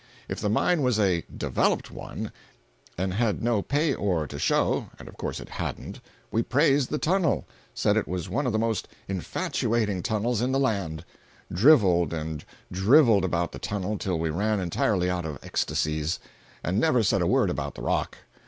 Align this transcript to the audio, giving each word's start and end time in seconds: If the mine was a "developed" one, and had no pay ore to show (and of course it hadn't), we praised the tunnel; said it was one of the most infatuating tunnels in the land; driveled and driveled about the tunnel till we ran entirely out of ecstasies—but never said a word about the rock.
If 0.27 0.39
the 0.39 0.49
mine 0.49 0.81
was 0.81 0.97
a 0.97 1.25
"developed" 1.37 1.91
one, 1.91 2.31
and 2.97 3.13
had 3.13 3.43
no 3.43 3.61
pay 3.61 3.93
ore 3.93 4.25
to 4.25 4.39
show 4.39 4.89
(and 4.97 5.07
of 5.07 5.15
course 5.15 5.39
it 5.39 5.49
hadn't), 5.49 5.99
we 6.31 6.41
praised 6.41 6.89
the 6.89 6.97
tunnel; 6.97 7.45
said 7.75 7.95
it 7.97 8.07
was 8.07 8.27
one 8.27 8.47
of 8.47 8.51
the 8.51 8.57
most 8.57 8.87
infatuating 9.07 10.01
tunnels 10.01 10.41
in 10.41 10.53
the 10.53 10.59
land; 10.59 11.05
driveled 11.53 12.13
and 12.15 12.43
driveled 12.71 13.23
about 13.23 13.51
the 13.51 13.59
tunnel 13.59 13.95
till 13.99 14.17
we 14.17 14.31
ran 14.31 14.59
entirely 14.59 15.07
out 15.07 15.23
of 15.23 15.37
ecstasies—but 15.43 16.73
never 16.73 17.03
said 17.03 17.21
a 17.21 17.27
word 17.27 17.51
about 17.51 17.75
the 17.75 17.83
rock. 17.83 18.17